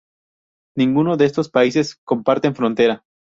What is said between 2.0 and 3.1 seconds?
comparten frontera.